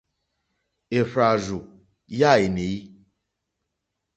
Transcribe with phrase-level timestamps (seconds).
[0.99, 1.59] Èhvàrzù
[2.19, 2.77] ya inèi.